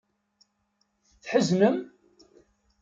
Tḥeznem? 1.23 1.77